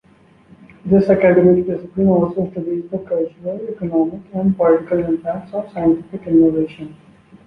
This 0.83 1.11
academic 1.11 1.67
discipline 1.67 2.07
also 2.07 2.49
studies 2.49 2.89
the 2.89 2.97
cultural, 2.97 3.61
economic, 3.69 4.21
and 4.33 4.57
political 4.57 4.97
impacts 5.05 5.53
of 5.53 5.71
scientific 5.73 6.25
innovation. 6.25 6.95